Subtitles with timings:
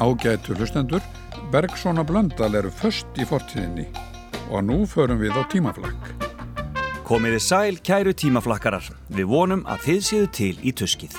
[0.00, 1.02] Ágætu hlustendur,
[1.52, 3.84] Bergsona Blöndal eru först í fortíðinni
[4.48, 6.06] og nú förum við á tímaflakk.
[7.04, 8.86] Komiði sæl kæru tímaflakkarar.
[9.12, 11.12] Við vonum að þið séu til í tuskið.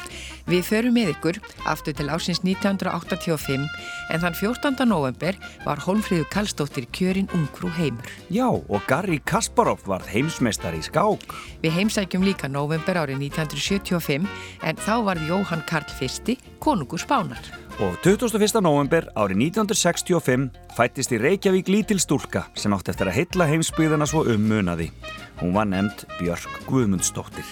[0.50, 1.40] Við förum með ykkur
[1.70, 3.66] aftur til ásins 1985
[4.12, 4.88] en þann 14.
[4.90, 8.10] november var Holmfríður Kallstóttir kjörinn ungfrú heimur.
[8.34, 11.26] Já, og Garri Kasparov var heimsmeistar í skák.
[11.64, 14.30] Við heimsækjum líka november árið 1975
[14.68, 17.42] en þá var Jóhann Karl I konungur spánar.
[17.82, 18.62] Og 21.
[18.62, 24.26] november árið 1965 fættist í Reykjavík lítil stúlka sem átti eftir að heitla heimsbyðana svo
[24.30, 24.92] um munaði.
[25.42, 27.48] Hún var nefnd Björk Guðmundsdóttir.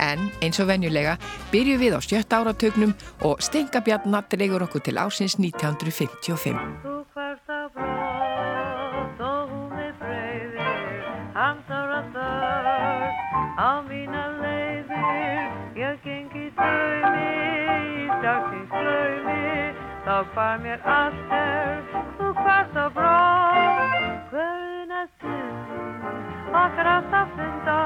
[0.00, 1.16] En eins og venjulega
[1.52, 2.94] byrju við á sjötta áratögnum
[3.28, 6.58] og Stengabjarnar dregur okkur til ásins 1955.
[6.82, 11.04] Þú hvert að bróð og hún er breyðir,
[11.36, 13.14] hamsar að þörg
[13.58, 15.50] á mína leiðir.
[15.76, 19.74] Ég gengi draumi, dagsins draumi,
[20.06, 21.80] þá far mér allt er,
[22.18, 26.14] þú hvert að bróð, hverjum að stund,
[26.62, 27.78] okkar að það funda,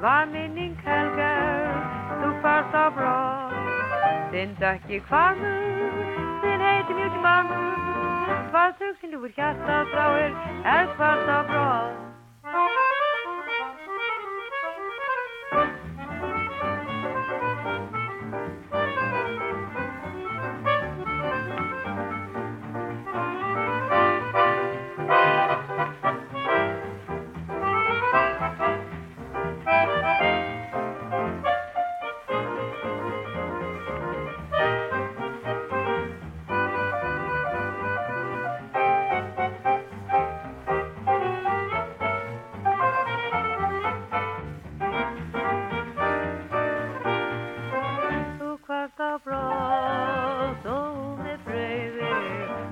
[0.00, 1.78] var minning helgar,
[2.20, 3.56] þú farst á brott.
[4.32, 5.96] Þinn dökki kvarmur,
[6.44, 7.80] þinn heiti mjúki barmur,
[8.52, 10.38] hvað þauksinn þú er hjarta dráir,
[10.76, 12.97] er farst á brott.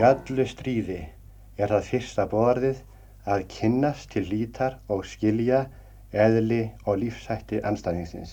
[0.00, 1.02] Í öllu stríði
[1.60, 2.78] er það fyrsta borðið
[3.28, 5.58] að kynnast til lítar og skilja
[6.24, 8.30] eðli og lífsætti anstæðingsins.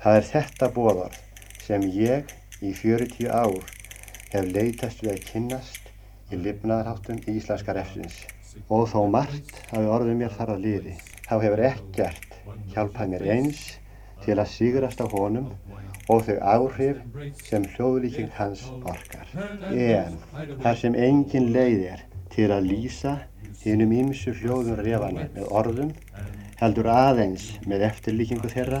[0.00, 1.18] Það er þetta borðorð
[1.66, 2.32] sem ég
[2.64, 3.68] í 40 ár
[4.32, 5.92] hef leitast við að kynnast
[6.32, 8.22] í lifnaðarháttum íslenska refsins
[8.72, 10.96] og þó margt hafi orðið mér þar að liði.
[11.28, 12.40] Þá hefur ekkert
[12.72, 13.66] hjálpað mér eins
[14.24, 15.48] til að sigrast á honum
[16.08, 17.00] og þau áhrif
[17.44, 19.26] sem hljóðlíking hans orkar.
[19.70, 20.16] En
[20.62, 23.18] þar sem engin leið er til að lýsa
[23.64, 25.92] hinnum ímsu hljóðum refana með orðum
[26.60, 28.80] heldur aðeins með eftirlíkingu þeirra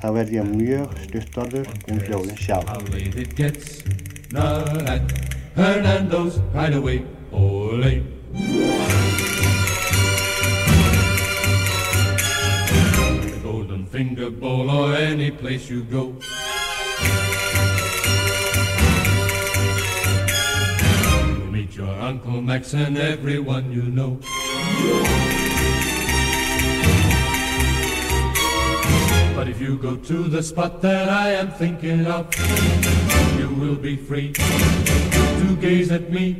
[0.00, 2.70] þá verð ég mjög stuttorður um hljóðin sjálf.
[14.00, 16.16] Finger Bowl or any place you go.
[21.28, 24.18] You'll meet your Uncle Max and everyone you know.
[29.36, 32.24] But if you go to the spot that I am thinking of,
[33.38, 36.38] you will be free to gaze at me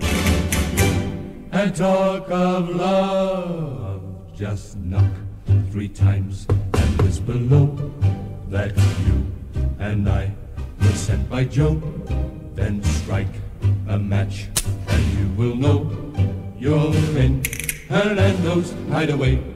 [1.53, 4.00] and talk of love.
[4.34, 5.12] Just knock
[5.70, 6.47] three times
[6.98, 7.66] and below
[8.48, 9.26] that you
[9.78, 10.32] and I
[10.80, 11.80] were sent by Joe.
[12.54, 13.34] Then strike
[13.88, 14.48] a match
[14.88, 15.90] and you will know
[16.58, 17.42] you're in
[17.88, 19.50] Hernando's hideaway.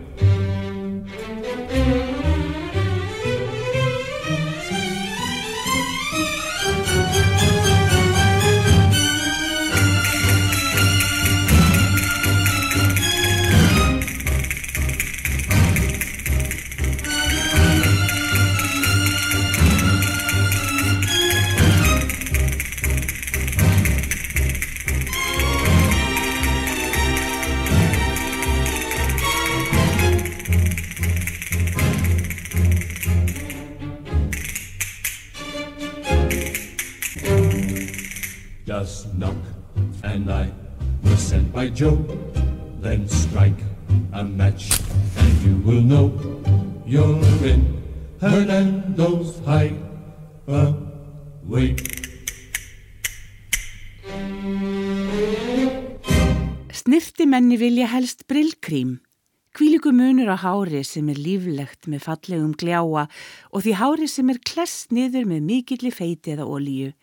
[56.72, 59.02] Snirtimenni vilja helst brillkrím.
[59.52, 63.04] Kvíliku munur á hári sem er líflegt með fallegum gljáa
[63.52, 66.96] og því hári sem er kless niður með mikilli feiti eða ólíu.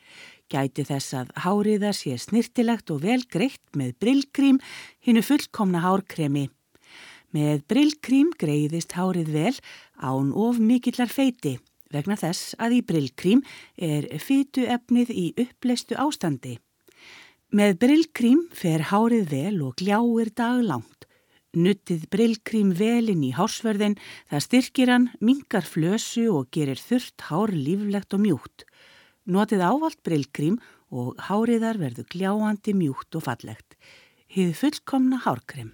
[0.50, 4.58] Gæti þess að háriða sé snirtilegt og vel greitt með brillkrím
[5.06, 6.50] hinnu fullkomna hárkremi.
[7.30, 9.58] Með brillkrím greiðist hárið vel
[10.02, 11.60] án of mikillar feiti
[11.94, 13.44] vegna þess að í brillkrím
[13.78, 16.58] er fytu efnið í uppleistu ástandi.
[17.52, 21.08] Með brillkrím fer hárið vel og gljáir daglangt.
[21.52, 23.98] Nuttið brillkrím velinn í hásverðin,
[24.32, 28.64] það styrkir hann, mingar flösu og gerir þurft hár líflegt og mjúkt.
[29.28, 30.62] Notið ávalt brillkrím
[30.96, 33.76] og háriðar verður gljáandi mjúkt og fallegt.
[34.32, 35.74] Hið fullkomna hárkrem.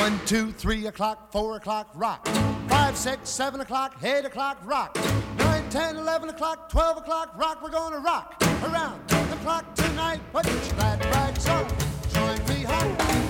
[0.00, 2.24] 1, 2, 3 o'clock, 4 o'clock, rock
[2.68, 7.70] 5, 6, 7 o'clock, 8 o'clock, rock 9, 10, 11 o'clock, 12 o'clock, rock We're
[7.70, 10.20] gonna rock around the clock tonight.
[10.32, 11.66] Put your glad rags on,
[12.12, 13.29] join me home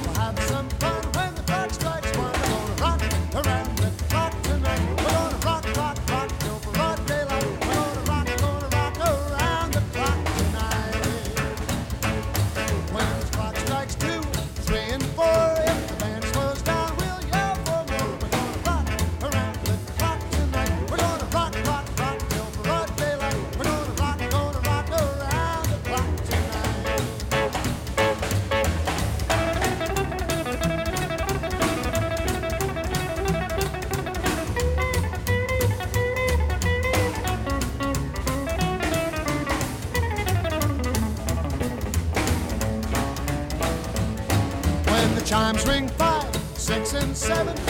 [47.30, 47.69] seven,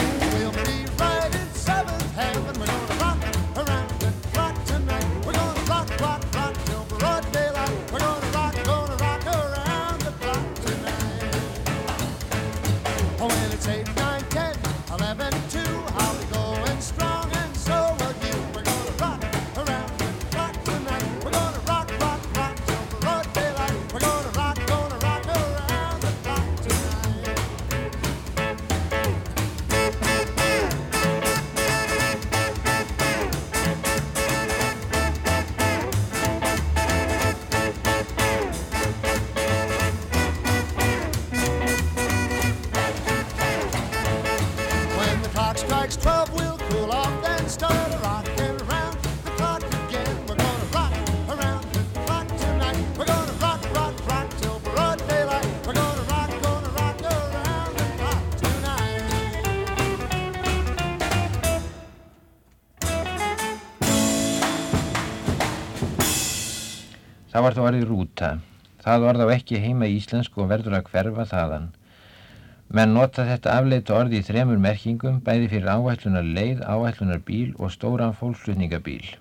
[67.41, 68.27] Það var þá orðið rúta.
[68.85, 71.63] Það orð á ekki heima í íslensku og verður að hverfa þaðan.
[72.69, 77.73] Menn nota þetta afleita orði í þremur merkingum, bæði fyrir áætlunar leið, áætlunar bíl og
[77.73, 79.15] stóran fólksflutningabíl.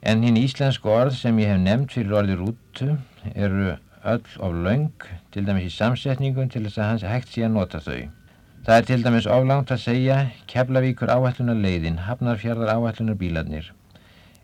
[0.00, 2.88] En hinn íslensku orð sem ég hef nefnt fyrir orði rútu
[3.34, 3.74] eru
[4.14, 7.82] öll of laung, til dæmis í samsetningum til þess að hans hægt sé að nota
[7.84, 8.00] þau.
[8.64, 13.74] Það er til dæmis oflangt að segja Keflavíkur áætlunar leiðin, Hafnarfjarðar áætlunar bílarnir.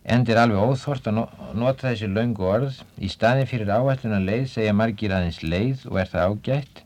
[0.04, 1.22] End er alveg óþort að no
[1.56, 2.82] nota þessi laungu orð.
[3.00, 6.82] Í staðin fyrir áætlunar leið segja margir aðeins leið og er það ágætt.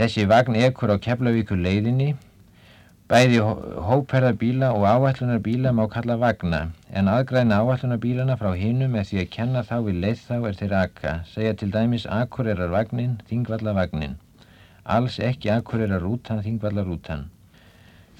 [0.00, 2.14] Þessi vagn ekur á Keflavíkur leiðinni.
[3.10, 6.60] Bæði hóperðarbíla og áætlunarbíla má kalla vagna,
[6.94, 10.74] en aðgræna áætlunarbílana frá hinum með því að kenna þá við leið þá er þeir
[10.78, 14.14] aka, segja til dæmis Akureyrar vagnin, Þingvalla vagnin.
[14.86, 17.26] Alls ekki Akureyrar rútan, Þingvalla rútan.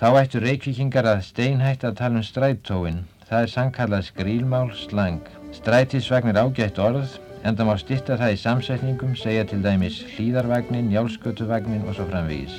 [0.02, 5.22] Þá ættu reykvíkingar að steinhætt að tala um strætóin, það er sannkallað skrílmál slang.
[5.54, 7.14] Strætisvagn er ágætt orð,
[7.46, 12.58] en það má stytta það í samsetningum, segja til dæmis hlýðarvagnin, njálskötuvagnin og svo framvegis.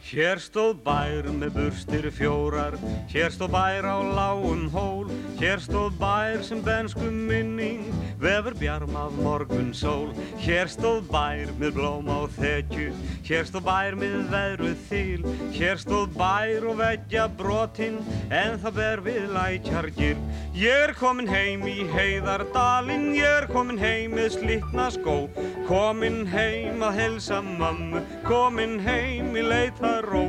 [0.00, 2.74] Hér stóð bær með burstir fjórar,
[3.12, 7.84] hér stóð bær á lágum hól, hér stóð bær sem bensku minning,
[8.18, 10.08] vefur bjarm af morgun sól.
[10.40, 12.94] Hér stóð bær með blóm á þekju,
[13.28, 15.28] hér stóð bær með veðruð þýl,
[15.58, 18.00] hér stóð bær og veggja brotinn,
[18.32, 20.24] en það ber við lækjargir.
[20.56, 25.20] Ég er komin heim í heiðardalinn, ég er komin heim með slitna skó,
[25.68, 30.22] komin heim að helsa mömmu, komin heim í leita ró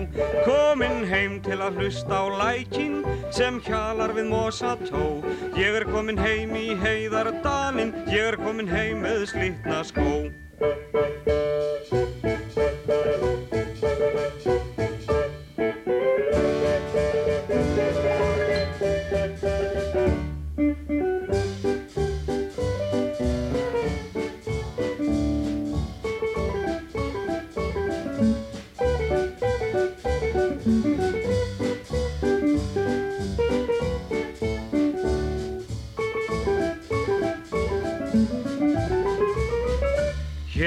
[0.46, 3.02] Komin heim til að hlusta á lækin
[3.34, 5.06] sem hjalar við mosa tó
[5.60, 10.10] Ég er komin heim í heiðardalinn, ég er komin heim með slitna skó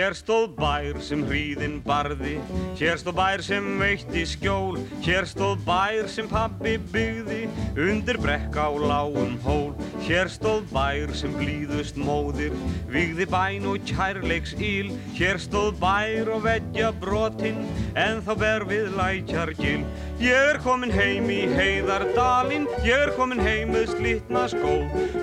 [0.05, 2.35] Hér stóð bær sem hríðin barði,
[2.77, 7.47] hér stóð bær sem veitti skjól, hér stóð bær sem pabbi byggði,
[7.81, 9.71] undir brekk á lágum hól.
[10.05, 12.53] Hér stóð bær sem blíðust móðir,
[12.93, 17.65] vigði bæn og kærleiks íl, hér stóð bær og veggja brotinn,
[17.97, 19.87] en þá ber við lækjar gil.
[20.21, 24.77] Ég er komin heim í heiðardalinn, ég er komin heim með slitna skó,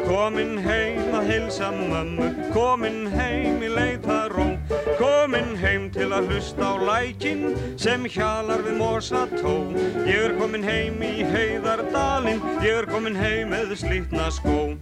[0.09, 4.50] komin heim að heilsa mömmu, komin heim í leitaró.
[5.21, 7.43] Komin heim til að hlusta á lækin
[7.77, 9.51] sem hjalar við mosa tó
[10.07, 14.73] Ég er komin heim í heiðardalinn, ég er komin heim með slítna skó.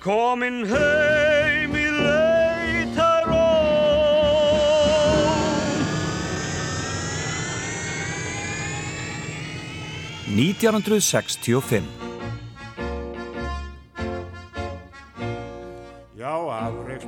[0.00, 3.44] Komin heim í leitaró.
[10.32, 12.13] 1965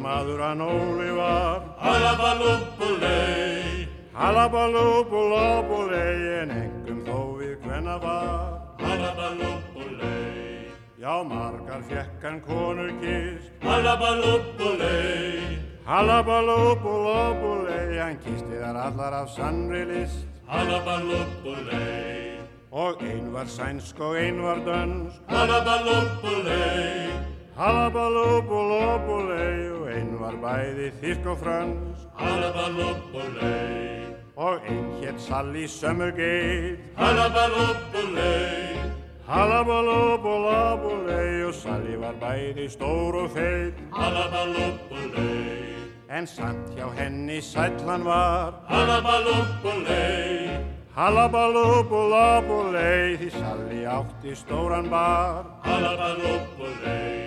[0.07, 1.63] afreiksmaður hann Óli var.
[1.79, 8.51] Halabalúbulei Halabalúbulóbulei En engum þó við hvenna var.
[8.81, 19.85] Halabalúbulei Já, margar fekk hann konur kist Halabalúbulei Halabalúbulóbulei Hann kisti þar allar af sannri
[19.85, 20.27] list.
[20.47, 22.39] Halabalúbulei
[22.71, 25.21] Og ein var sænsk og ein var dönsk.
[25.29, 27.11] Halabalúbulei
[27.57, 33.97] Halabalúbulóbulei og einn var bæði þýrk og frans Halabalúbulei
[34.37, 36.79] og einn hétt Sally Summergate.
[36.99, 38.77] Halabalúbulei
[39.27, 43.75] Halabalúbulóbulei og Sally var bæði stór og feit.
[43.97, 45.65] Halabalúbulei
[46.17, 48.53] en samt hjá henni sætlan var.
[48.69, 50.51] Halabalúbulei
[50.97, 55.45] Halabalúbulóbulei því Sally átti stóran bar.
[55.65, 57.26] Halabalúbulei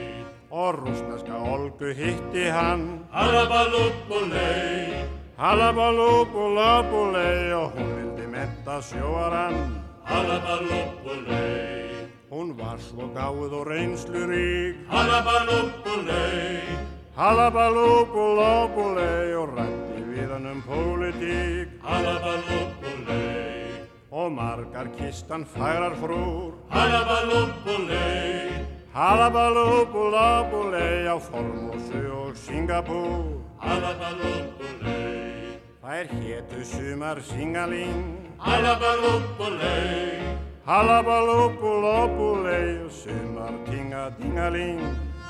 [0.52, 3.06] og rúsneska Olgu hitti hann.
[3.12, 4.94] Halabalúbulei
[5.38, 9.56] Halabalúbulóbulei og hún vildi metta sjóarann.
[10.04, 16.62] Halabalúbulei Hún var svo gáð og reynslu rík Halabalúbulei
[17.16, 21.68] Halabalúbulóbulei og rætti við hann um pólitík.
[21.84, 23.70] Halabalúbulei
[24.12, 26.54] og margar kistan færar frúr.
[26.70, 33.38] Halabalúbulei Halabalúbulóbulei á Formosu og Singapúr.
[33.62, 44.82] Halabalúbulei Þær hétu sumar Singaling Halabalúbulei Halabalúbulóbulei og sumar Tingadingaling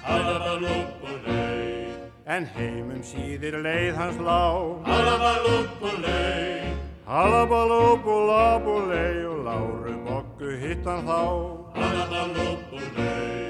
[0.07, 1.91] Halabalúbulei
[2.29, 4.55] En heimum síðir leið hans lá
[4.87, 11.25] Halabalúbulei Halabalúbulóbulei og láru bokku hittan þá.
[11.73, 13.48] Halabalúbulei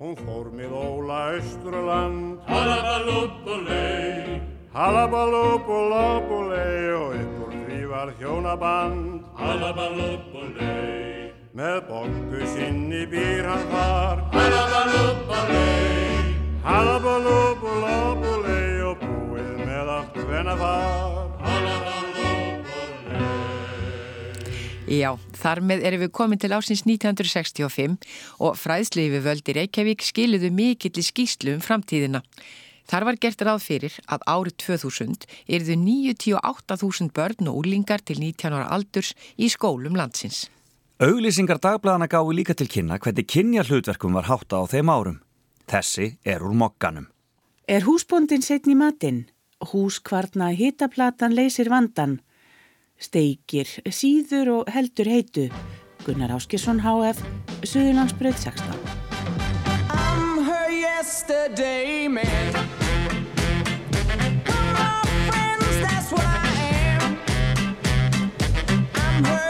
[0.00, 4.40] Hún fór með Óla Östurland Halabalúbulei
[4.72, 9.20] Halabalúbulóbulei og úr því var hjónaband.
[9.36, 14.24] Halabalúbulei Með bokku sinni býr hann þar.
[14.38, 16.32] Halabalúbulei
[16.64, 21.09] Halabalúbulóbulei og búið með allt hvenna þar
[24.90, 27.92] Já, þar með erum við komin til ásins 1965
[28.42, 32.24] og fræðslu yfir völdi Reykjavík skiliðu mikill í skýslu um framtíðina.
[32.90, 38.56] Þar var gert ráð fyrir að árið 2000 erðu 98.000 börn og úlingar til 19
[38.56, 40.48] ára aldurs í skólum landsins.
[40.98, 45.20] Auglýsingar dagbladana gáði líka til kynna hvernig kynja hlutverkum var hátta á þeim árum.
[45.70, 47.06] Þessi er úr mokkanum.
[47.70, 49.22] Er húsbóndin setn í matinn?
[49.70, 52.18] Húskvarna hitaplatan leysir vandan.
[53.00, 55.46] Steikir, síður og heldur heitu.
[56.04, 57.22] Gunnar Áskjesson HF,
[57.64, 58.76] Suðurlandsbröð 16.
[59.90, 62.54] I'm her yesterday man.
[68.94, 69.49] I'm her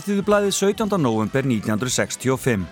[0.00, 0.94] Alþýðublaðið 17.
[0.96, 2.62] november 1965.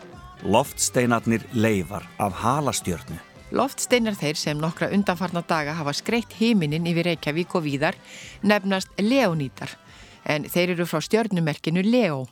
[0.48, 3.18] Loftsteinarnir leifar af halastjörnu.
[3.52, 8.00] Loftsteinar þeir sem nokkra undanfarna daga hafa skreitt heiminin yfir Reykjavík og víðar
[8.40, 9.76] nefnast Leonítar
[10.24, 12.24] en þeir eru frá stjörnumerkinu Leo.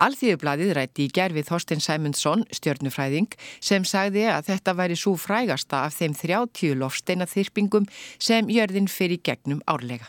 [0.00, 3.28] Alþýðublaðið rætti í gerfið Þorstein Sæmundsson, stjörnufræðing,
[3.60, 9.60] sem sagði að þetta væri svo frægasta af þeim 30 loftsteinaþyrpingum sem jörðin fyrir gegnum
[9.68, 10.08] árlega.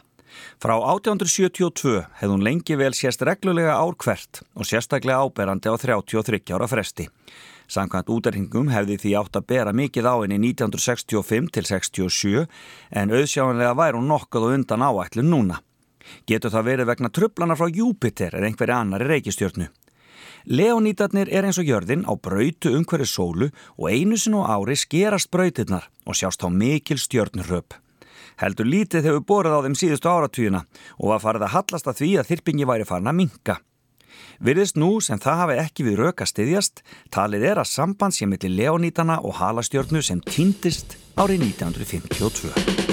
[0.62, 6.54] Frá 1872 hefði hún lengi vel sérst reglulega ár hvert og sérstaklega áberandi á 33
[6.56, 7.08] ára fresti.
[7.68, 12.46] Samkvæmt úterhingum hefði því átt að bera mikið á henni 1965 til 67
[12.92, 15.58] en auðsjáanlega væri hún nokkuð og undan áætlun núna.
[16.28, 19.68] Getur það verið vegna trublanar frá Júpiter eða einhverju annari reykistjörnu.
[20.48, 25.28] Leonítarnir er eins og jörðin á brautu umhverju sólu og einu sinn á ári skerast
[25.28, 27.76] brautirnar og sjást á mikil stjörnuröp.
[28.38, 30.66] Heldur lítið hefur borið á þeim síðustu áratvíuna
[31.00, 33.58] og var farið að hallast að því að þyrpingi væri farin að minka.
[34.38, 38.54] Virðist nú sem það hafi ekki við röka stiðjast, talið er að samband sé millir
[38.54, 42.87] leonítana og halastjörnu sem týndist árið 1952.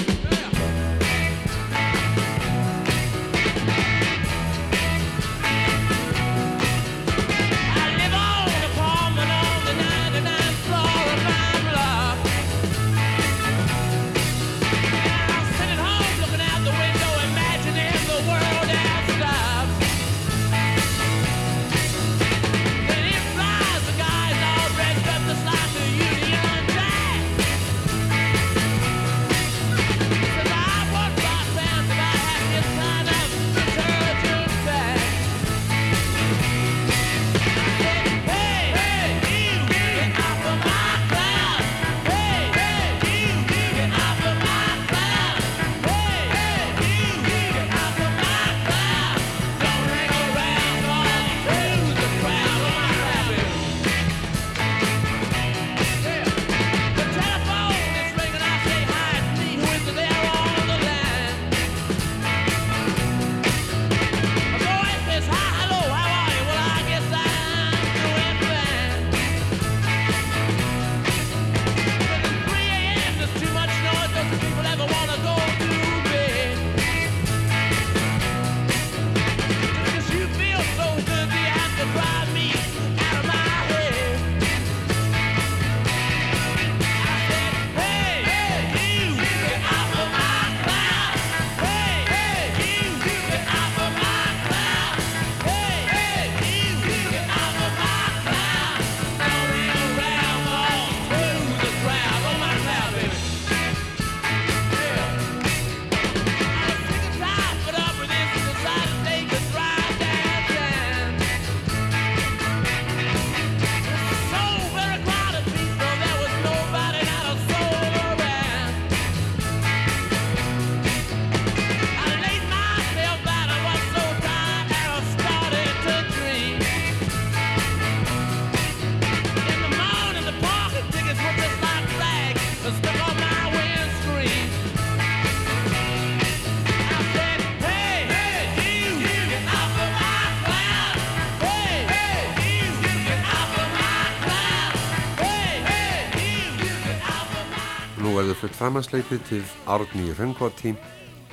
[148.65, 150.71] framhansleipið til Árni Röngvoti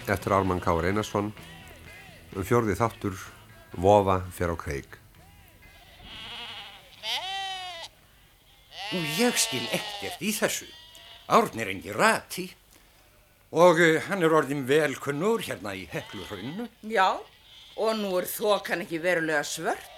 [0.04, 0.74] eftir Ármann K.
[0.84, 1.30] Reynarsson
[2.36, 3.14] um fjörði þáttur
[3.80, 4.98] Vofa fer á kreik.
[8.92, 10.68] Nú, ég skil ekkert í þessu.
[11.32, 12.50] Árn er engi rati
[13.48, 16.68] og uh, hann er orðin velkunnur hérna í heklurhrauninu.
[16.92, 17.16] Já,
[17.80, 19.91] og nú er þokan ekki verulega svört.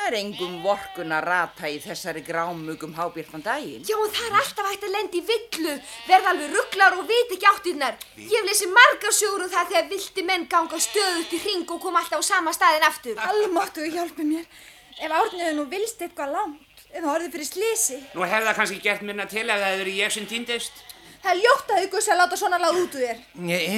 [0.00, 3.82] Það er engum vorkun að rata í þessari grámugum hábjörnum daginn.
[3.84, 5.74] Já, og það er alltaf hægt að lendi í villu,
[6.06, 7.98] verða alveg rugglar og viti ekki áttirnar.
[8.16, 11.82] Ég hef lesið margar sögur um það þegar vildi menn ganga stöðut í hring og
[11.84, 13.20] koma alltaf á sama staðin aftur.
[13.28, 14.48] Almáttu hjálpi mér.
[15.04, 18.00] Ef árniðu nú vilst eitthvað langt, eða orðið fyrir slisi.
[18.16, 20.80] Nú hef það kannski gert minna til ef það hefur ég sem týndist.
[21.20, 23.18] Það er ljótt að ykkur að láta svona láð út úr þér.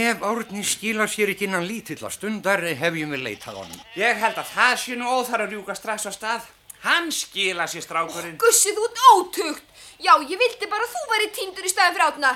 [0.07, 3.81] Ef Árni skila sér ekki innan lítilla stundar hefjum við leitað honum.
[3.99, 6.47] Ég held að það sé nú óþar að rjúka strax á stað.
[6.87, 8.39] Hann skila sér strákurinn.
[8.43, 9.67] Gussi, þú ert ótugt.
[10.03, 12.33] Já, ég vildi bara að þú væri týndur í staðin fyrir átna.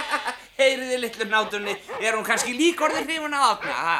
[0.58, 3.96] Heyriði litlu nátunni, er hún kannski líka orðið hrifun að átna, ha?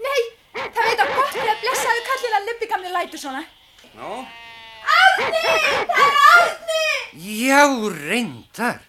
[0.00, 0.22] Nei,
[0.56, 3.44] það veit á gott þegar blessaðu kallin að Lubbi gamli lætur svona.
[3.92, 4.24] Nú?
[4.96, 5.44] Árni!
[5.92, 6.82] Það er Árni!
[7.28, 7.62] Já,
[8.00, 8.84] reyndar.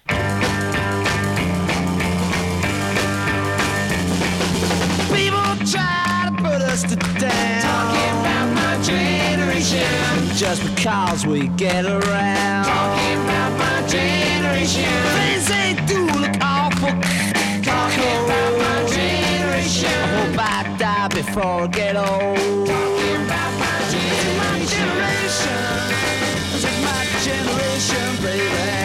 [10.52, 12.66] Just because we get around.
[12.66, 14.84] Talking about my generation.
[15.16, 16.90] Things they do look awful.
[17.64, 19.88] Talking about my generation.
[19.88, 22.68] I hope I die before I get old.
[22.68, 23.80] Talking about my
[24.68, 25.56] generation.
[26.52, 28.76] This is my generation, baby.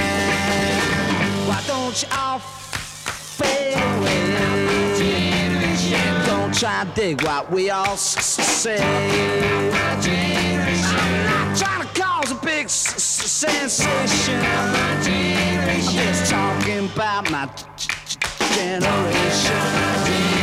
[1.49, 4.86] Why don't you all fade away?
[6.59, 8.79] Try to dig what we all s- say.
[8.81, 9.71] I'm
[11.27, 14.41] not trying to cause a big s- sensation.
[14.43, 18.19] I'm just talking about my g- g-
[18.57, 20.36] generation.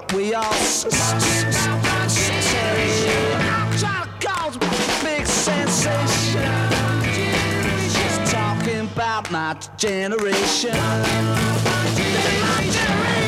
[0.00, 0.42] that we all
[3.78, 4.58] to cause a
[5.04, 6.42] big sensation.
[7.92, 10.76] Just talking about my generation.
[12.46, 13.27] My generation.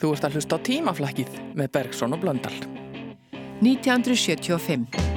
[0.00, 2.56] Þú ert að hlusta á tímaflækið með Bergson og Blöndal.
[3.60, 5.09] 1975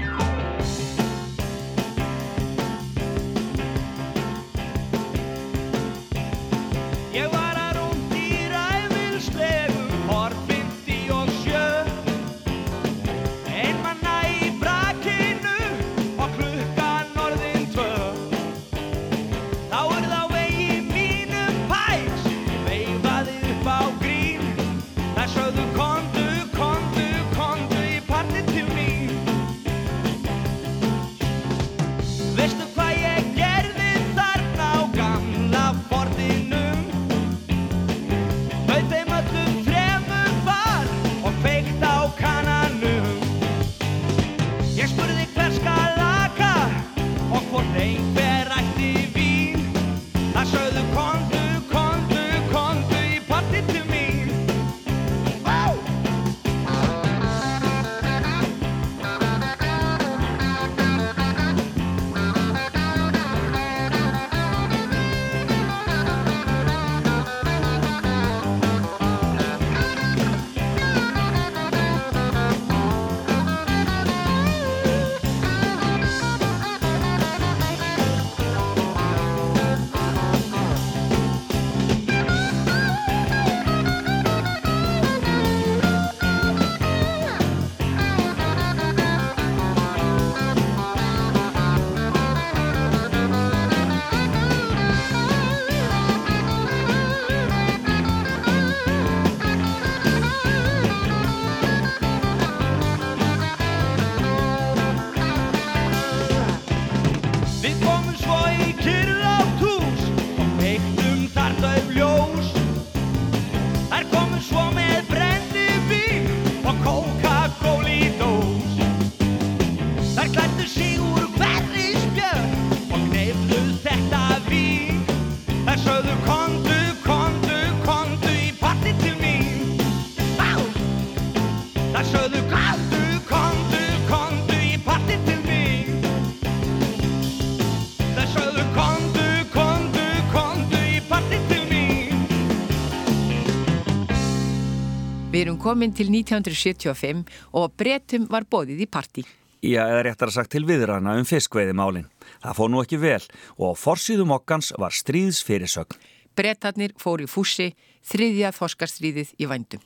[145.63, 147.19] Við erum komin til 1975
[147.56, 149.21] og breytum var bóðið í partí.
[149.63, 152.10] Já, eða réttar sagt til viðrana um fiskveiðimálin.
[152.43, 153.21] Það fór nú ekki vel
[153.56, 155.95] og á forsýðum okkans var stríðsfyrirsögn.
[156.36, 157.69] Brettarnir fór í fússi,
[158.04, 159.86] þriðja þoskarstríðið í vændum.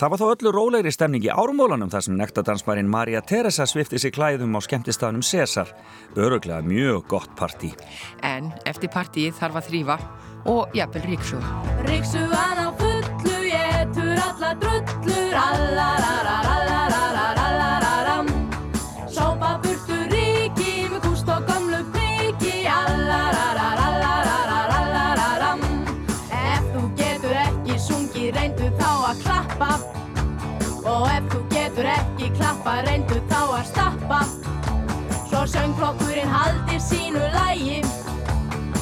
[0.00, 4.16] Það var þó öllu rólegri stemning í ármólanum þar sem nektadansmarinn Maria Teresa svifti sig
[4.16, 5.68] klæðum á skemmtistaðnum Cesar.
[6.16, 7.74] Öruglega mjög gott partí.
[8.24, 10.00] En eftir partíið þarf að þrýfa
[10.48, 11.58] og jafnvel ríksuga.
[11.84, 12.79] Ríksugan á
[14.26, 18.26] alla drullur, allararararararararam
[19.16, 25.60] Sópa burtu ríki með kúst og gömlu priki, allarararararararam
[26.40, 29.70] Ef þú getur ekki sungið, reyndu þá að klappa.
[30.84, 34.20] Og ef þú getur ekki klappa, reyndu þá að stappa.
[35.30, 37.78] Svo söngklokkurinn haldir sínu lægi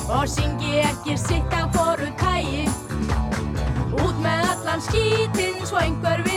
[0.08, 2.27] Og syngi ekki sitt af hvoru Út
[4.78, 6.27] hann skýtinn svo einhver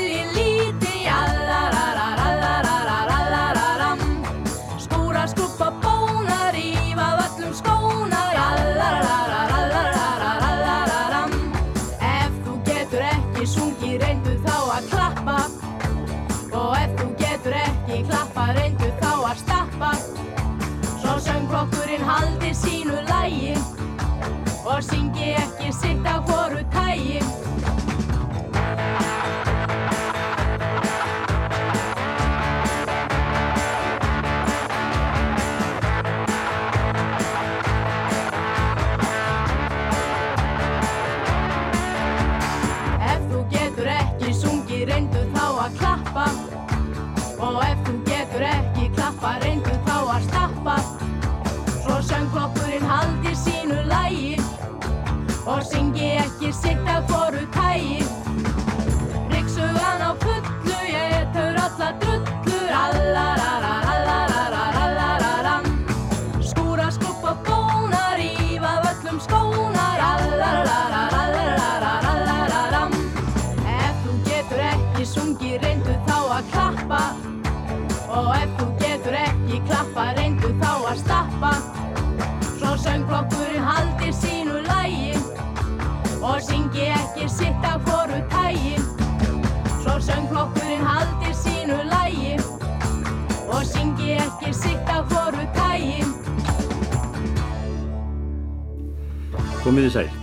[99.71, 100.15] Komið þið sæl.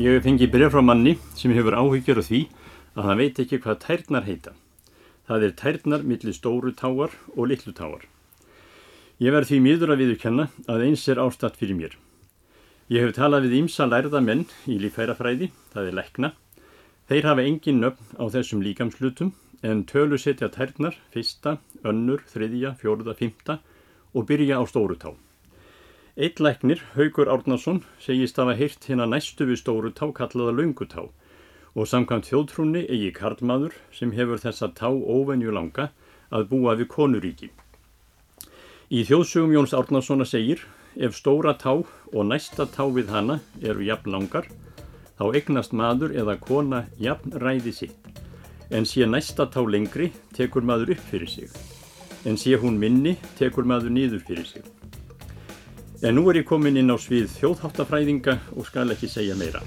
[0.00, 2.38] Ég fengið byrja frá manni sem hefur áhyggjur af því
[2.96, 4.54] að hann veit ekki hvað tærnar heita.
[5.28, 8.06] Það er tærnar millir stóru táar og litlu táar.
[9.20, 11.98] Ég verð því miður að viðurkenna að eins er ástatt fyrir mér.
[12.88, 16.32] Ég hef talað við ímsa lærða menn í lífærafræði, það er lekna.
[17.12, 23.18] Þeir hafa engin nöfn á þessum líkamslutum en tölu setja tærnar, fyrsta, önnur, þriðja, fjóruða,
[23.20, 23.60] fymta
[24.16, 25.12] og byrja á stóru tá.
[26.16, 31.02] Eitt læknir, Haugur Árnason, segist hafa heyrt hérna næstu við stóru tá kallaða laungutá
[31.76, 35.90] og samkvæmt þjóðtrúni eigi karlmaður sem hefur þessa tá óvenju langa
[36.32, 37.50] að búa við konuríki.
[38.88, 40.62] Í þjóðsögum Jóns Árnasona segir
[40.96, 44.48] ef stóra tá og næsta tá við hana eru jafn langar
[45.20, 48.08] þá eignast maður eða kona jafn ræði sitt
[48.72, 51.52] en sé næsta tá lengri tekur maður upp fyrir sig
[52.24, 54.75] en sé hún minni tekur maður niður fyrir sig.
[56.06, 59.64] En nú er ég komin inn á svið þjóðháttafræðinga og skal ekki segja meira.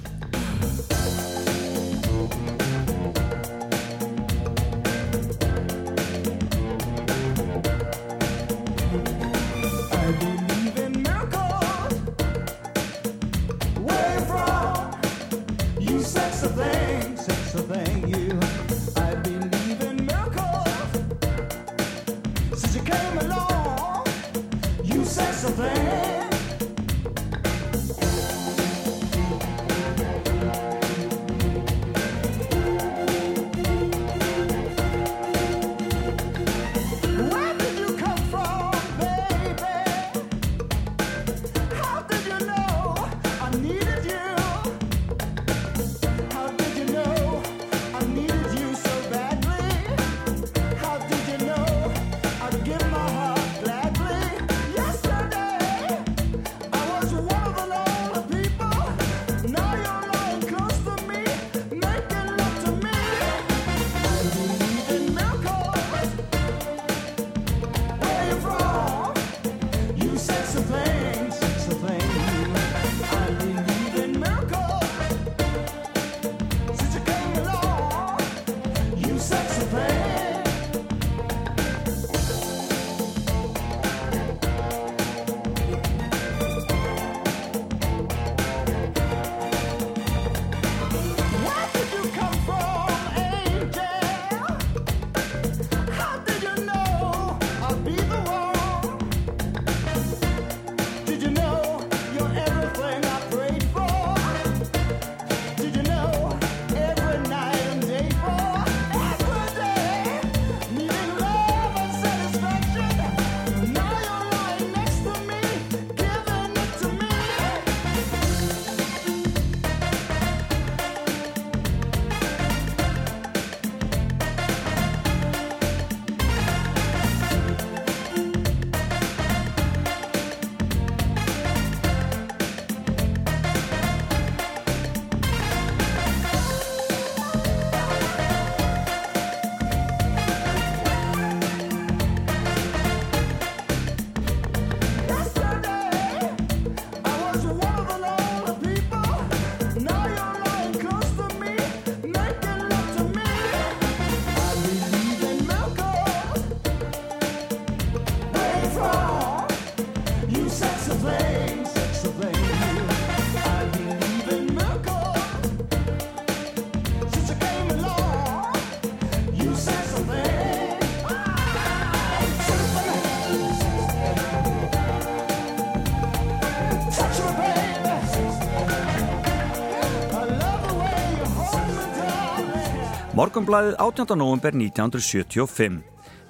[183.20, 184.16] Morgonblæðið 18.
[184.16, 185.82] november 1975.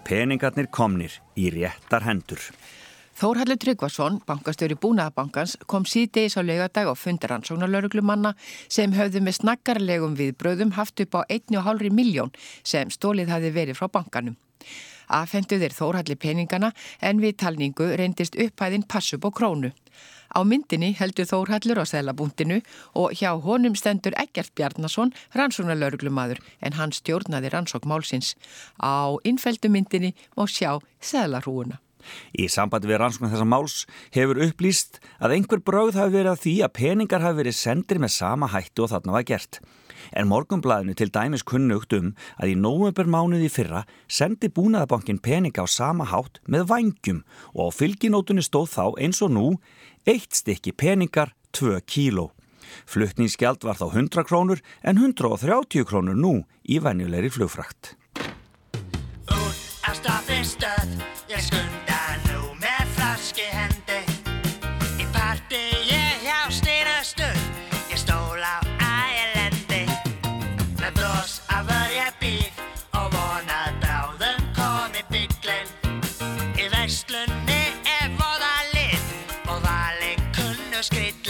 [0.08, 2.42] Peningarnir komnir í réttar hendur.
[3.20, 8.32] Þórhallur Tryggvason, bankastjóri Búnaðabankans, kom síðdeis á laugadag og fundir ansóknarlauruglumanna
[8.74, 12.34] sem höfðu með snakkarlegum viðbröðum haft upp á 1,5 miljón
[12.66, 14.40] sem stólið hafi verið frá bankanum.
[15.14, 16.72] Afhendu þeir Þórhalli peningana
[17.06, 19.76] en við talningu reyndist upphæðin passup og krónu.
[20.30, 22.62] Á myndinni heldur Þórhallur á selabúndinu
[22.94, 28.36] og hjá honum stendur Egert Bjarnason, rannsóknarlauruglumadur, en hann stjórnaði rannsók málsins.
[28.78, 31.80] Á innfeldu myndinni má sjá selarhúuna.
[32.38, 33.76] Í sambandi við rannsóknar þessa máls
[34.16, 38.16] hefur upplýst að einhver brögð hafi verið að því að peningar hafi verið sendir með
[38.16, 39.60] sama hættu og þarna var gert.
[40.16, 46.08] En morgunblæðinu til dæmis kunnugt um að í nóvembermánuði fyrra sendi búnaðabankin peninga á sama
[46.10, 47.20] hátt með vangjum
[47.54, 49.46] og á fylginótunni stóð þá eins og nú
[50.10, 52.32] eitt stykki peningar 2 kíló.
[52.86, 56.34] Flutningsgjald var þá 100 krónur en 130 krónur nú
[56.66, 57.96] í venjulegri flugfrakt.
[59.30, 60.96] Út af staðin stöð,
[61.30, 63.69] ég skunda nú með flaski hendi
[80.80, 81.29] kunnu skrillinn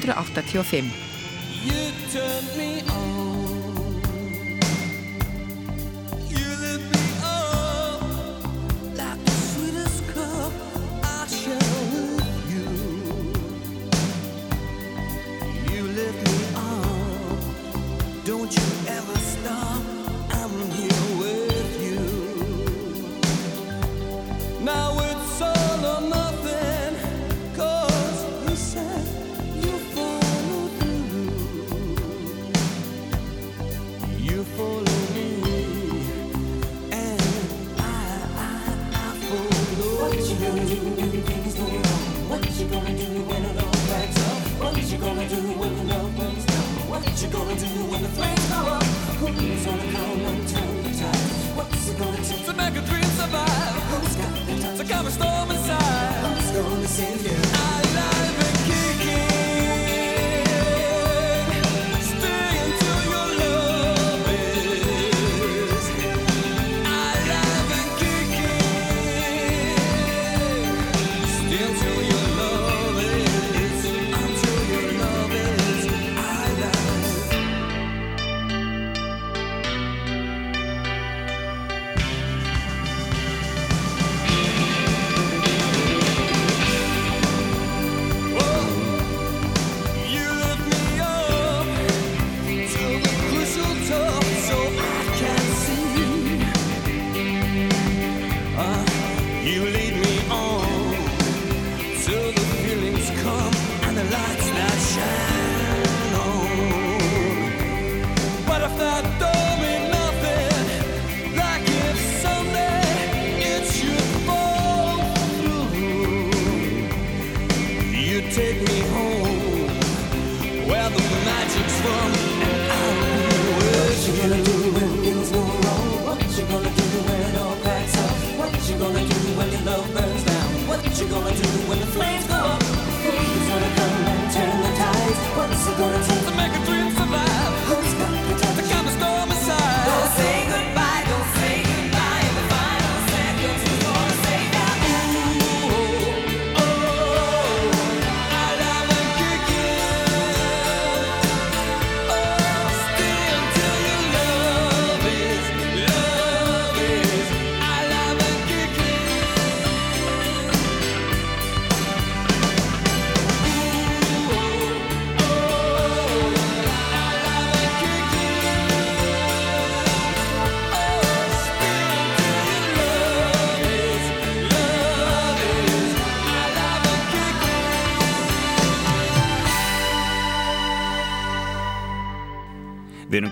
[0.00, 1.07] 1985.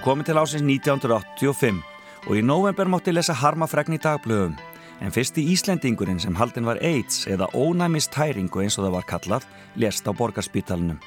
[0.07, 1.79] komið til ásins 1985
[2.31, 4.53] og í november mátti lesa harmafregn í dagblöðum
[5.03, 10.07] en fyrsti Íslendingurinn sem haldin var AIDS eða ónæmistæringu eins og það var kallað lést
[10.07, 11.01] á borgarspítalunum.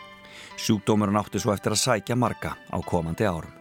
[0.59, 3.53] Sjúkdómurinn átti svo eftir að sækja marga á komandi árum.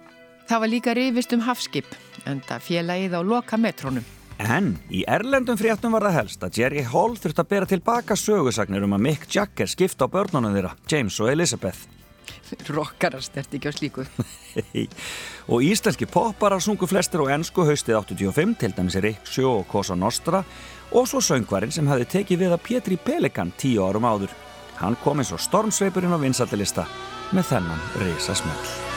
[0.50, 1.92] Það var líka rifist um hafskip
[2.26, 4.08] en það félagið á loka metrónum.
[4.42, 8.82] En í erlendum fréttum var það helst að Jerry Hall þurfti að bera tilbaka sögusagnir
[8.86, 11.97] um að Mick Jagger skipta á börnunum þeirra, James og Elizabeth.
[12.68, 14.06] Rokkarast ert ekki á slíku.
[15.52, 19.96] og íslenski popparar sungu flestir á ennsku haustið 85, til dæmis Rick Sjó og Cosa
[19.98, 20.42] Nostra
[20.92, 24.34] og svo söngvarinn sem hefði tekið við að Pétri Pelikan tíu árum áður.
[24.78, 26.86] Hann kom eins og stormsveipurinn á vinsallilista
[27.34, 28.87] með þennan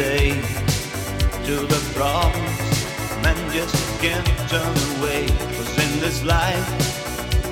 [0.00, 0.30] day
[1.44, 2.60] to the problems
[3.22, 5.26] man just can't turn away.
[5.56, 6.68] Cause in this life,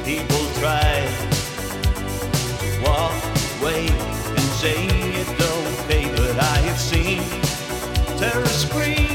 [0.06, 0.90] people try
[2.60, 3.12] to walk
[3.60, 3.86] away
[4.36, 4.80] and say
[5.20, 6.06] it don't pay.
[6.16, 7.20] but I have seen
[8.18, 9.07] terror scream.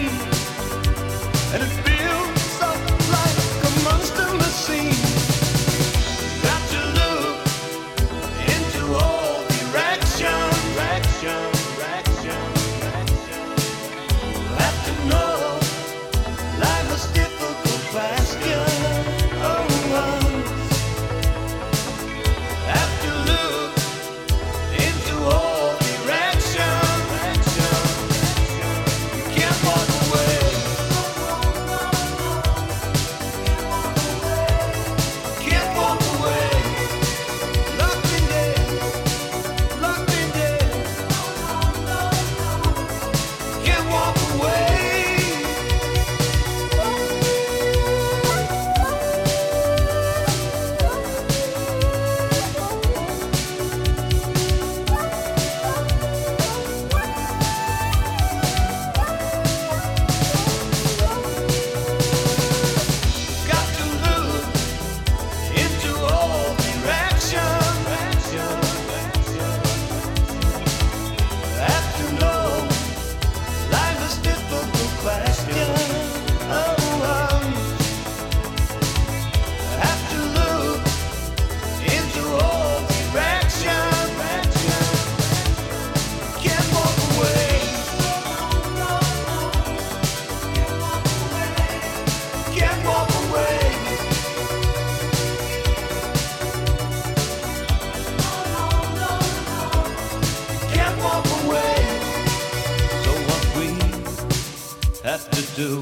[105.55, 105.81] do.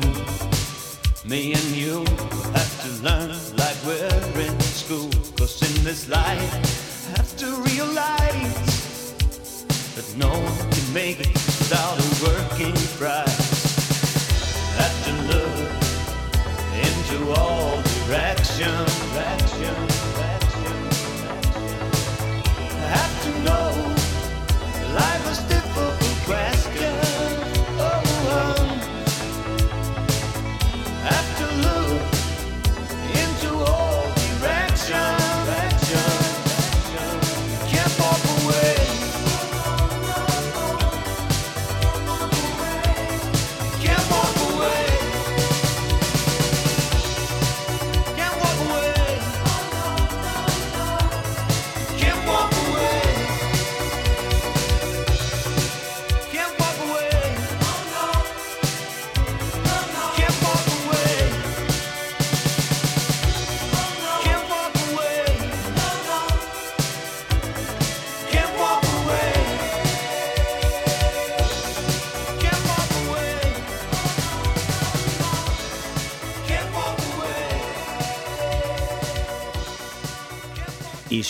[1.23, 1.99] Me and you
[2.53, 5.09] have to learn like we're in school.
[5.37, 9.13] Cause in this life, have to realize
[9.95, 13.30] that no one can make it without a working brain.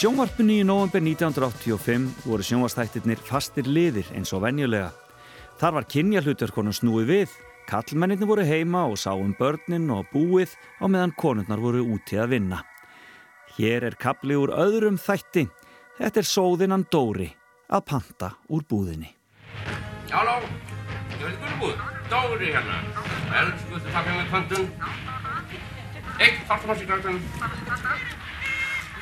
[0.02, 4.88] Sjónvarpunni í november 1985 voru sjónvarstættirnir fastir liðir eins og venjulega.
[5.62, 7.36] Þar var kynja hlutverkonum snúið við,
[7.70, 12.64] kallmenninni voru heima og sáum börnin og búið á meðan konurnar voru úti að vinna.
[13.60, 15.46] Hér er kapli úr öðrum þætti.
[16.00, 17.30] Þetta er sóðinan Dóri
[17.70, 19.14] að panta úr búðinni.
[20.10, 20.40] Halló,
[21.20, 21.78] ég veit hvernig búð.
[22.10, 22.82] Dóri hérna.
[23.44, 24.66] Elsku, þú takkar með pantun.
[26.18, 27.30] Eitt, fartum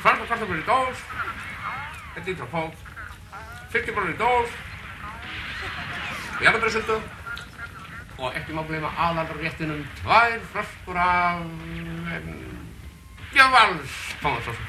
[0.00, 1.00] Sarpakartaflur í dós,
[2.16, 2.70] einn lítra á pál,
[3.72, 4.54] 50 brónir í dós,
[6.40, 6.96] jarðabræðsöldu
[8.20, 11.42] og ekki má gleyma aðalréttinum tvær fröskur af
[13.34, 14.64] gefals tómatsósu.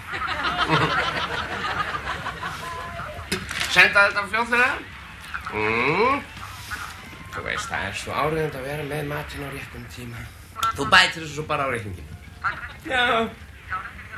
[3.72, 4.72] Senda þetta fljóðlega.
[5.52, 6.20] Mm.
[7.32, 10.26] Þú veist, það er svo áriðand að vera með matinn á réttum tíma.
[10.76, 12.20] Þú bætir þessu bara á reikninginu.
[12.84, 13.32] Já.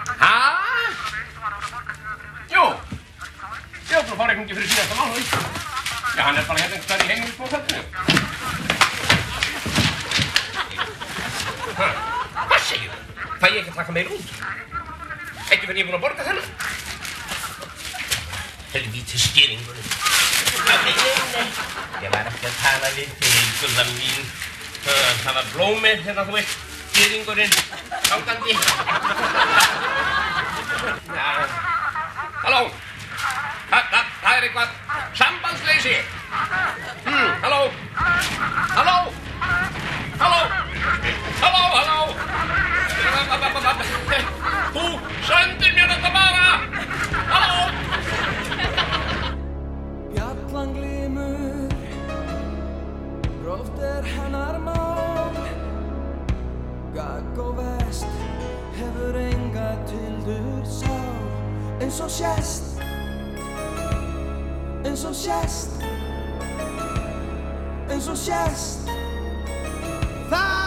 [0.03, 0.35] Hæ?
[2.53, 2.63] Jú,
[3.89, 5.19] ég áfram að fara ekki fyrir síðasta mánu.
[6.13, 7.83] Já, hann er bara hérna einhvers vegar í heimil og sko, fættinu.
[11.77, 11.87] Hæ?
[12.35, 13.01] Hvað segir þau?
[13.39, 14.27] Fæ ég ekki að taka meir út?
[15.51, 16.47] Ekki fyrir ég er búin að borga þennan?
[18.73, 19.87] Helvítið skýringunum.
[20.67, 20.95] Nei, nei,
[21.33, 21.47] nei.
[22.03, 24.23] Ég var ekki að tala við til einhverðan mín.
[25.23, 26.51] Það var blómið hérna þú veit
[26.93, 27.49] feeling ko rin.
[28.05, 28.53] Kautante.
[32.45, 32.61] Hello.
[33.69, 34.07] Cut, cut.
[34.21, 34.69] Tayo rin, cut.
[35.17, 35.95] Sambal Slazy.
[37.05, 37.61] Hmm, hello.
[38.77, 38.97] Hello.
[40.21, 40.41] Hello.
[41.41, 41.99] Hello, hello.
[44.73, 44.85] Þú
[45.27, 46.45] sendir mér þetta bara.
[47.33, 47.59] Hello.
[50.13, 51.69] Bjallan glimur,
[53.41, 54.92] gróft er hennar má.
[56.95, 58.05] Gagg og vest
[58.73, 60.97] hefur enga tildur sá
[61.81, 62.81] eins og sjæst
[64.85, 65.87] eins og sjæst
[67.89, 68.93] eins og sjæst
[70.29, 70.62] Það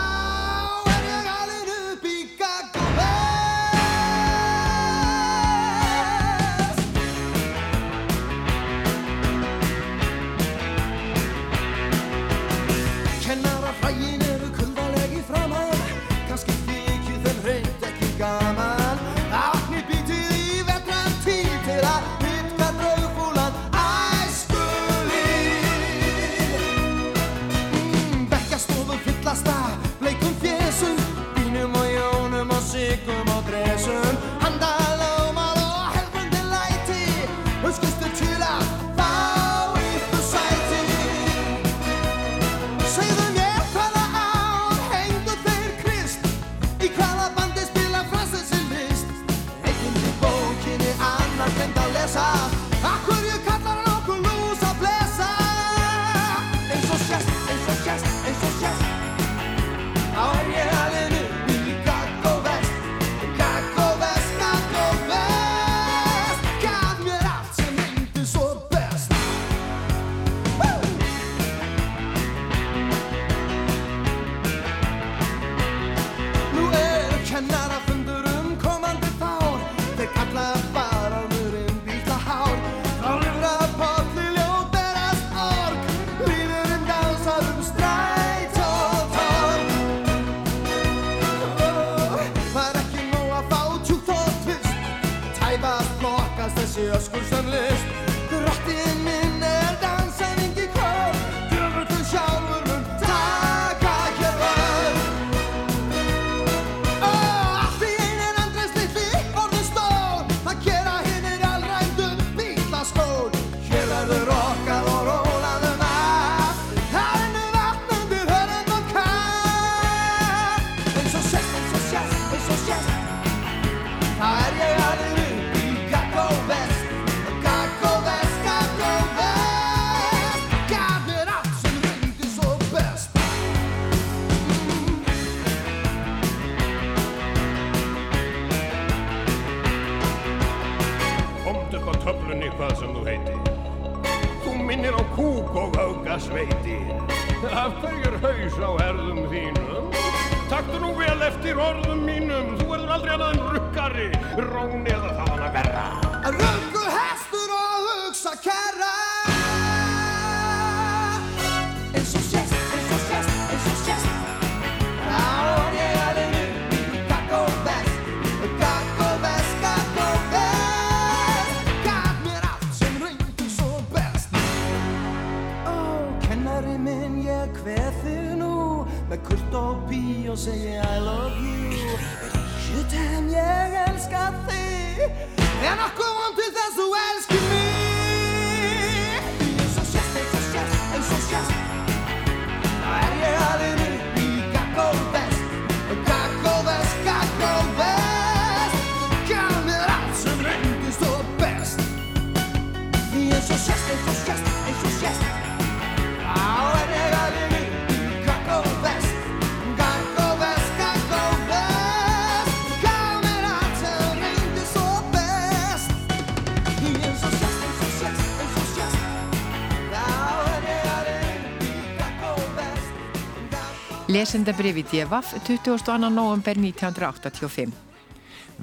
[224.17, 225.35] Lesendabrifi D.V.A.F.
[225.45, 225.99] 22.
[226.11, 227.73] november 1985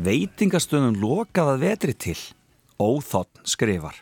[0.05, 2.17] Veitingastunum lokaða vetri til
[2.81, 3.99] Óþotn skrifar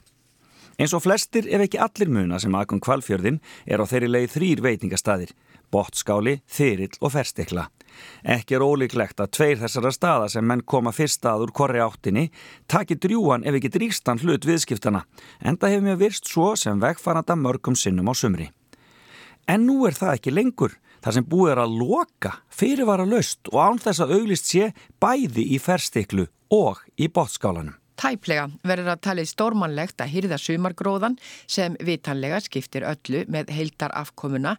[0.80, 4.62] Eins og flestir ef ekki allir muna sem aðgum kvalfjörðin er á þeirri leið þrýr
[4.64, 5.34] veitingastæðir
[5.76, 7.66] Bottskáli, Þyrill og Ferstikla
[8.38, 12.30] Ekki er ólíklegt að tveir þessara staða sem menn koma fyrst að úr korri áttinni
[12.72, 15.04] taki drjúan ef ekki dríkstan hlut viðskiptana
[15.44, 18.48] en það hefur mér virst svo sem vegfarnanda mörgum sinnum á sumri
[19.52, 23.60] En nú er það ekki lengur þar sem búið er að loka fyrirvara löst og
[23.62, 24.72] án þess að auglist sé
[25.02, 27.78] bæði í ferstiklu og í botskálanum.
[28.02, 34.56] Tæplega verður að talið stórmanlegt að hýrða sumargróðan sem vitanlega skiptir öllu með heildar afkomuna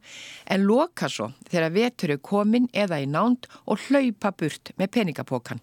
[0.46, 5.62] en loka svo þegar vetur er komin eða í nánd og hlaupa burt með peningapokan.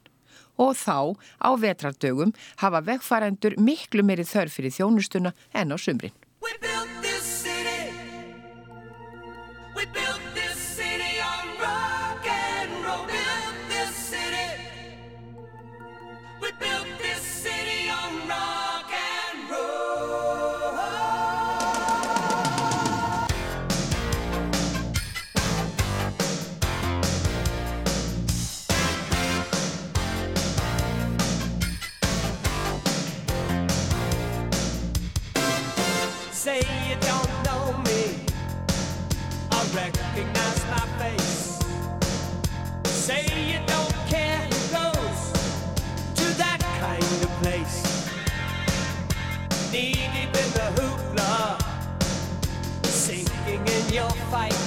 [0.60, 6.16] Og þá á vetrardögum hafa vegfærandur miklu meiri þörf fyrir þjónustuna en á sumrin.
[53.92, 54.59] you'll fight.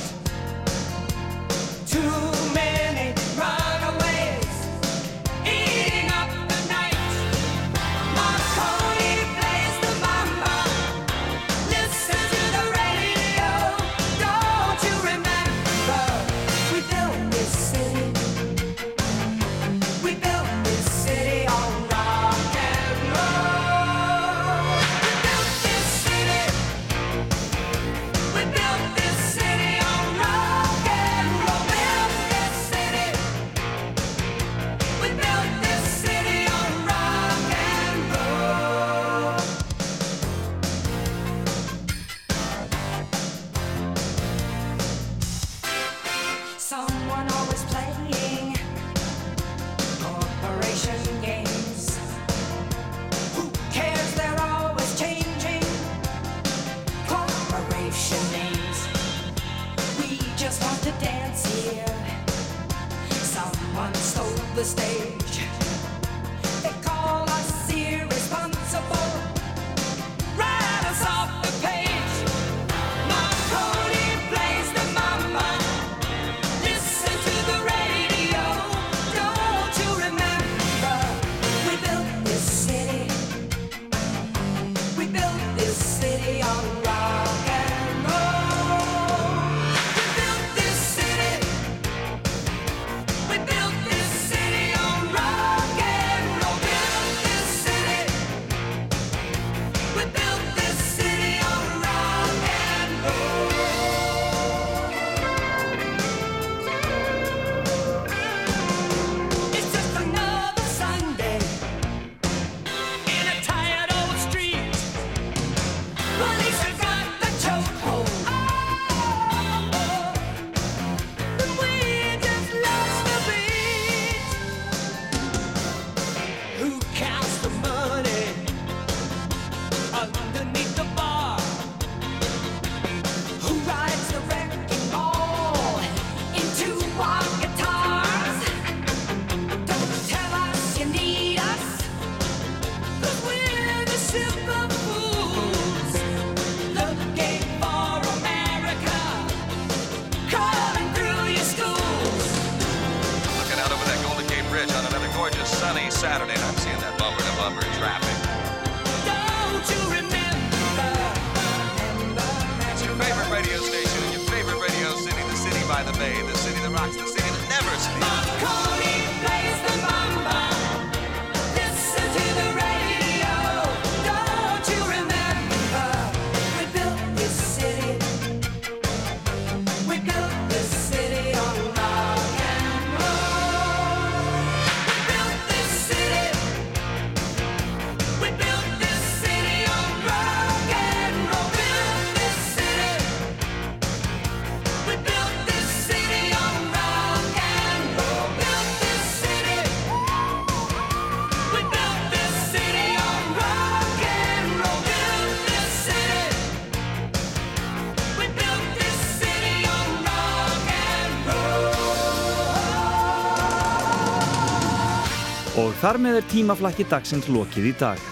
[215.82, 218.02] Þar með er tímaflakki dagsins lokið í dag.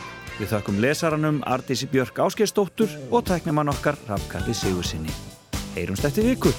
[0.41, 5.15] Við þakkum lesaranum Ardísi Björk Áskeistóttur og tæknumann okkar Rafkalli Sigursinni.
[5.77, 6.51] Heyrumst eftir viku.